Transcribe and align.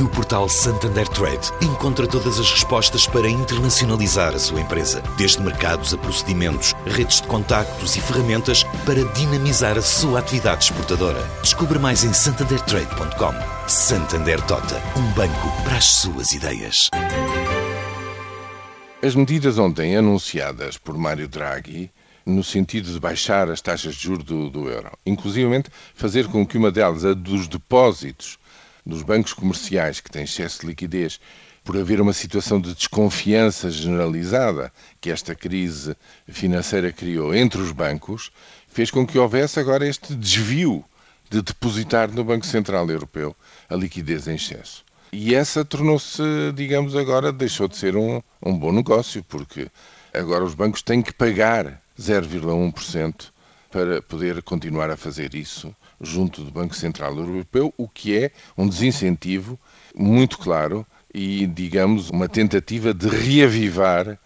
No 0.00 0.08
portal 0.08 0.48
Santander 0.48 1.06
Trade, 1.06 1.52
encontra 1.62 2.04
todas 2.04 2.40
as 2.40 2.50
respostas 2.50 3.06
para 3.06 3.28
internacionalizar 3.28 4.34
a 4.34 4.38
sua 4.40 4.60
empresa, 4.60 5.00
desde 5.16 5.40
mercados 5.40 5.94
a 5.94 5.98
procedimentos, 5.98 6.74
redes 6.84 7.20
de 7.20 7.28
contactos 7.28 7.94
e 7.94 8.00
ferramentas 8.00 8.64
para 8.84 9.04
dinamizar 9.12 9.78
a 9.78 9.82
sua 9.82 10.18
atividade 10.18 10.64
exportadora. 10.64 11.22
Descubra 11.42 11.78
mais 11.78 12.02
em 12.02 12.12
santandertrade.com. 12.12 13.68
Santander 13.68 14.40
Tota, 14.42 14.82
um 14.98 15.12
banco 15.12 15.62
para 15.62 15.76
as 15.76 15.84
suas 15.84 16.32
ideias. 16.32 16.90
As 19.00 19.14
medidas 19.14 19.58
ontem 19.58 19.96
anunciadas 19.96 20.76
por 20.76 20.98
Mário 20.98 21.28
Draghi 21.28 21.92
no 22.26 22.42
sentido 22.42 22.90
de 22.90 22.98
baixar 22.98 23.50
as 23.50 23.60
taxas 23.60 23.94
de 23.94 24.02
juros 24.02 24.24
do, 24.24 24.48
do 24.48 24.68
euro, 24.68 24.90
inclusivamente 25.04 25.70
fazer 25.94 26.26
com 26.26 26.46
que 26.46 26.56
uma 26.56 26.70
delas, 26.70 27.04
a 27.04 27.12
dos 27.12 27.46
depósitos, 27.46 28.38
dos 28.84 29.02
bancos 29.02 29.32
comerciais 29.32 30.00
que 30.00 30.10
têm 30.10 30.24
excesso 30.24 30.60
de 30.60 30.66
liquidez, 30.66 31.20
por 31.64 31.78
haver 31.78 32.00
uma 32.00 32.12
situação 32.12 32.60
de 32.60 32.74
desconfiança 32.74 33.70
generalizada 33.70 34.70
que 35.00 35.10
esta 35.10 35.34
crise 35.34 35.96
financeira 36.28 36.92
criou 36.92 37.34
entre 37.34 37.60
os 37.60 37.72
bancos, 37.72 38.30
fez 38.68 38.90
com 38.90 39.06
que 39.06 39.18
houvesse 39.18 39.58
agora 39.58 39.88
este 39.88 40.14
desvio 40.14 40.84
de 41.30 41.40
depositar 41.40 42.10
no 42.10 42.22
Banco 42.22 42.44
Central 42.44 42.88
Europeu 42.90 43.34
a 43.68 43.74
liquidez 43.74 44.28
em 44.28 44.34
excesso. 44.34 44.84
E 45.10 45.34
essa 45.34 45.64
tornou-se, 45.64 46.22
digamos, 46.54 46.94
agora 46.94 47.32
deixou 47.32 47.66
de 47.66 47.76
ser 47.76 47.96
um, 47.96 48.20
um 48.44 48.58
bom 48.58 48.72
negócio, 48.72 49.24
porque 49.24 49.68
agora 50.12 50.44
os 50.44 50.54
bancos 50.54 50.82
têm 50.82 51.00
que 51.00 51.12
pagar 51.12 51.80
0,1% 51.98 53.32
para 53.74 54.00
poder 54.00 54.40
continuar 54.40 54.88
a 54.88 54.96
fazer 54.96 55.34
isso 55.34 55.74
junto 56.00 56.44
do 56.44 56.50
Banco 56.52 56.76
Central 56.76 57.18
Europeu, 57.18 57.74
o 57.76 57.88
que 57.88 58.16
é 58.16 58.30
um 58.56 58.68
desincentivo 58.68 59.58
muito 59.92 60.38
claro 60.38 60.86
e, 61.12 61.44
digamos, 61.48 62.08
uma 62.08 62.28
tentativa 62.28 62.94
de 62.94 63.08
reavivar, 63.08 64.16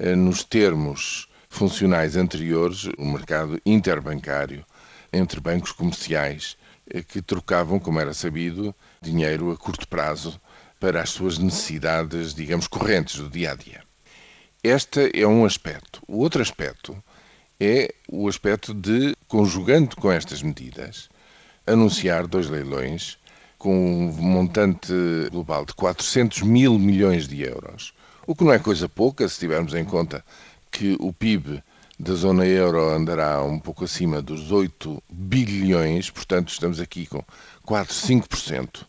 eh, 0.00 0.16
nos 0.16 0.42
termos 0.42 1.28
funcionais 1.48 2.16
anteriores, 2.16 2.86
o 2.98 3.04
mercado 3.04 3.60
interbancário 3.64 4.66
entre 5.12 5.38
bancos 5.38 5.70
comerciais 5.70 6.56
eh, 6.90 7.00
que 7.00 7.22
trocavam, 7.22 7.78
como 7.78 8.00
era 8.00 8.12
sabido, 8.12 8.74
dinheiro 9.00 9.52
a 9.52 9.56
curto 9.56 9.86
prazo 9.86 10.40
para 10.80 11.00
as 11.00 11.10
suas 11.10 11.38
necessidades, 11.38 12.34
digamos, 12.34 12.66
correntes 12.66 13.20
do 13.20 13.30
dia 13.30 13.52
a 13.52 13.54
dia. 13.54 13.80
Este 14.60 15.12
é 15.14 15.24
um 15.24 15.44
aspecto. 15.44 16.02
O 16.08 16.18
outro 16.18 16.42
aspecto 16.42 17.00
é 17.60 17.92
o 18.08 18.28
aspecto 18.28 18.72
de, 18.72 19.16
conjugando 19.26 19.96
com 19.96 20.10
estas 20.10 20.42
medidas, 20.42 21.08
anunciar 21.66 22.26
dois 22.26 22.48
leilões 22.48 23.18
com 23.58 23.74
um 23.74 24.12
montante 24.12 24.92
global 25.30 25.64
de 25.64 25.74
400 25.74 26.42
mil 26.42 26.78
milhões 26.78 27.26
de 27.26 27.42
euros, 27.42 27.92
o 28.26 28.34
que 28.34 28.44
não 28.44 28.52
é 28.52 28.58
coisa 28.58 28.88
pouca 28.88 29.28
se 29.28 29.40
tivermos 29.40 29.74
em 29.74 29.84
conta 29.84 30.24
que 30.70 30.96
o 31.00 31.12
PIB 31.12 31.62
da 31.98 32.14
zona 32.14 32.46
euro 32.46 32.90
andará 32.90 33.42
um 33.42 33.58
pouco 33.58 33.84
acima 33.84 34.22
dos 34.22 34.52
8 34.52 35.02
bilhões, 35.10 36.10
portanto 36.10 36.50
estamos 36.50 36.78
aqui 36.78 37.06
com 37.06 37.24
4, 37.64 37.92
5%. 37.92 38.86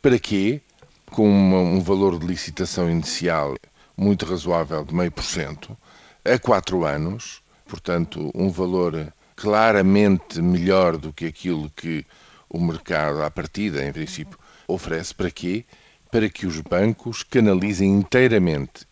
Para 0.00 0.18
quê? 0.18 0.62
Com 1.10 1.28
uma, 1.28 1.58
um 1.58 1.80
valor 1.80 2.18
de 2.18 2.26
licitação 2.26 2.90
inicial 2.90 3.54
muito 3.94 4.24
razoável 4.24 4.84
de 4.84 4.94
meio 4.94 5.12
por 5.12 5.24
cento, 5.24 5.76
a 6.24 6.38
4 6.38 6.84
anos, 6.84 7.42
portanto 7.66 8.30
um 8.34 8.50
valor 8.50 9.12
claramente 9.34 10.40
melhor 10.40 10.96
do 10.96 11.12
que 11.12 11.26
aquilo 11.26 11.70
que 11.70 12.04
o 12.48 12.60
mercado, 12.60 13.22
à 13.22 13.30
partida, 13.30 13.84
em 13.84 13.92
princípio, 13.92 14.38
oferece. 14.66 15.14
Para 15.14 15.30
quê? 15.30 15.64
Para 16.10 16.30
que 16.30 16.46
os 16.46 16.60
bancos 16.60 17.22
canalizem 17.22 17.92
inteiramente 17.92 18.86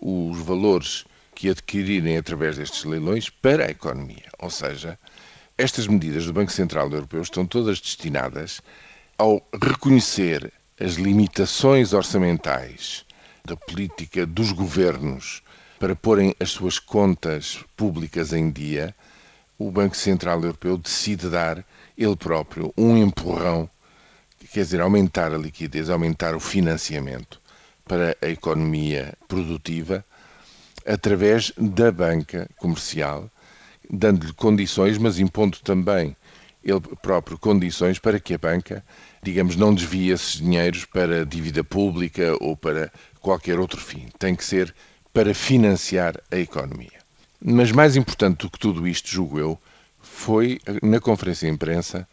os 0.00 0.38
valores 0.38 1.04
que 1.34 1.48
adquirirem 1.48 2.16
através 2.16 2.56
destes 2.56 2.84
leilões 2.84 3.30
para 3.30 3.66
a 3.66 3.70
economia. 3.70 4.28
Ou 4.38 4.50
seja, 4.50 4.98
estas 5.56 5.86
medidas 5.86 6.26
do 6.26 6.32
Banco 6.32 6.52
Central 6.52 6.90
Europeu 6.90 7.22
estão 7.22 7.46
todas 7.46 7.80
destinadas 7.80 8.60
ao 9.16 9.44
reconhecer 9.62 10.52
as 10.80 10.94
limitações 10.94 11.92
orçamentais 11.92 13.04
da 13.44 13.56
política 13.56 14.24
dos 14.24 14.52
governos 14.52 15.42
para 15.78 15.94
porem 15.94 16.34
as 16.40 16.50
suas 16.50 16.78
contas 16.78 17.64
públicas 17.76 18.32
em 18.32 18.50
dia 18.50 18.94
o 19.58 19.70
Banco 19.70 19.96
Central 19.96 20.40
Europeu 20.42 20.78
decide 20.78 21.28
dar 21.28 21.64
ele 21.96 22.16
próprio 22.16 22.72
um 22.76 22.96
empurrão, 22.96 23.68
quer 24.52 24.62
dizer, 24.62 24.80
aumentar 24.80 25.32
a 25.32 25.38
liquidez, 25.38 25.90
aumentar 25.90 26.36
o 26.36 26.40
financiamento 26.40 27.40
para 27.84 28.16
a 28.22 28.28
economia 28.28 29.14
produtiva 29.26 30.04
através 30.86 31.52
da 31.56 31.90
banca 31.90 32.48
comercial, 32.56 33.28
dando-lhe 33.90 34.32
condições, 34.32 34.96
mas 34.96 35.18
impondo 35.18 35.58
também 35.58 36.16
ele 36.62 36.80
próprio 37.02 37.38
condições 37.38 37.98
para 37.98 38.20
que 38.20 38.34
a 38.34 38.38
banca, 38.38 38.84
digamos, 39.22 39.56
não 39.56 39.74
desvie 39.74 40.10
esses 40.10 40.34
dinheiros 40.34 40.84
para 40.84 41.26
dívida 41.26 41.64
pública 41.64 42.36
ou 42.40 42.56
para 42.56 42.92
qualquer 43.20 43.58
outro 43.58 43.80
fim. 43.80 44.08
Tem 44.18 44.36
que 44.36 44.44
ser 44.44 44.74
para 45.18 45.34
financiar 45.34 46.14
a 46.30 46.36
economia. 46.36 47.00
Mas 47.44 47.72
mais 47.72 47.96
importante 47.96 48.42
do 48.42 48.50
que 48.50 48.56
tudo 48.56 48.86
isto, 48.86 49.10
julgo 49.10 49.40
eu, 49.40 49.58
foi 50.00 50.60
na 50.80 51.00
conferência 51.00 51.48
de 51.48 51.52
imprensa 51.52 52.06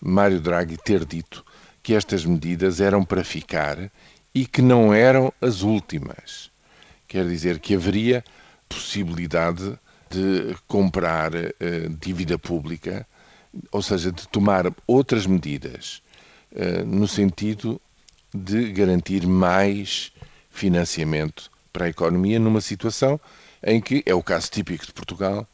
Mário 0.00 0.40
Draghi 0.40 0.76
ter 0.76 1.04
dito 1.04 1.44
que 1.82 1.92
estas 1.92 2.24
medidas 2.24 2.80
eram 2.80 3.04
para 3.04 3.24
ficar 3.24 3.90
e 4.32 4.46
que 4.46 4.62
não 4.62 4.94
eram 4.94 5.32
as 5.40 5.62
últimas. 5.62 6.52
Quer 7.08 7.26
dizer 7.26 7.58
que 7.58 7.74
haveria 7.74 8.22
possibilidade 8.68 9.76
de 10.08 10.54
comprar 10.68 11.34
uh, 11.34 11.88
dívida 12.00 12.38
pública, 12.38 13.04
ou 13.72 13.82
seja, 13.82 14.12
de 14.12 14.28
tomar 14.28 14.72
outras 14.86 15.26
medidas 15.26 16.00
uh, 16.52 16.86
no 16.86 17.08
sentido 17.08 17.80
de 18.32 18.70
garantir 18.70 19.26
mais 19.26 20.12
financiamento 20.48 21.50
para 21.72 21.86
a 21.86 21.88
economia 21.88 22.38
numa 22.38 22.60
situação 22.60 23.20
em 23.62 23.80
que 23.80 24.02
é 24.04 24.14
o 24.14 24.22
caso 24.22 24.50
típico 24.50 24.84
de 24.84 24.92
Portugal, 24.92 25.48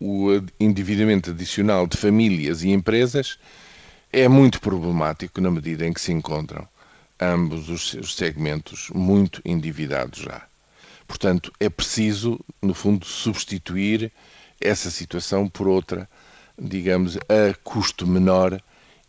o 0.00 0.28
endividamento 0.60 1.30
adicional 1.30 1.86
de 1.86 1.96
famílias 1.96 2.62
e 2.62 2.70
empresas 2.70 3.38
é 4.12 4.28
muito 4.28 4.60
problemático 4.60 5.40
na 5.40 5.50
medida 5.50 5.86
em 5.86 5.92
que 5.92 6.00
se 6.00 6.12
encontram 6.12 6.68
ambos 7.20 7.68
os 7.68 8.14
segmentos 8.14 8.90
muito 8.94 9.40
endividados 9.44 10.20
já. 10.20 10.46
Portanto, 11.06 11.52
é 11.60 11.68
preciso, 11.68 12.40
no 12.60 12.74
fundo, 12.74 13.06
substituir 13.06 14.12
essa 14.60 14.90
situação 14.90 15.48
por 15.48 15.68
outra, 15.68 16.08
digamos, 16.58 17.16
a 17.16 17.54
custo 17.62 18.06
menor, 18.06 18.60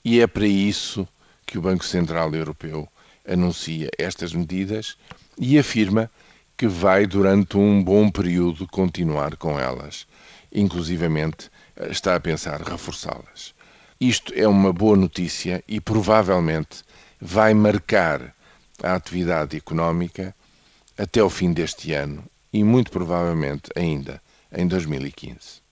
e 0.03 0.19
é 0.19 0.27
para 0.27 0.47
isso 0.47 1.07
que 1.45 1.57
o 1.57 1.61
Banco 1.61 1.85
Central 1.85 2.33
Europeu 2.33 2.87
anuncia 3.27 3.89
estas 3.97 4.33
medidas 4.33 4.97
e 5.37 5.57
afirma 5.57 6.11
que 6.57 6.67
vai, 6.67 7.05
durante 7.05 7.57
um 7.57 7.83
bom 7.83 8.09
período, 8.09 8.67
continuar 8.67 9.35
com 9.35 9.59
elas. 9.59 10.07
Inclusivamente, 10.51 11.49
está 11.89 12.15
a 12.15 12.19
pensar 12.19 12.61
reforçá-las. 12.61 13.53
Isto 13.99 14.33
é 14.35 14.47
uma 14.47 14.71
boa 14.71 14.95
notícia 14.95 15.63
e 15.67 15.79
provavelmente 15.79 16.83
vai 17.19 17.53
marcar 17.53 18.33
a 18.83 18.95
atividade 18.95 19.57
económica 19.57 20.35
até 20.97 21.23
o 21.23 21.29
fim 21.29 21.51
deste 21.53 21.93
ano 21.93 22.23
e 22.51 22.63
muito 22.63 22.91
provavelmente 22.91 23.69
ainda 23.75 24.21
em 24.51 24.67
2015. 24.67 25.61